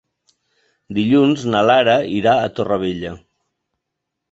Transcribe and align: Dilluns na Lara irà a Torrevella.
Dilluns 0.99 1.43
na 1.57 1.61
Lara 1.67 1.95
irà 2.15 2.35
a 2.47 2.51
Torrevella. 2.61 3.15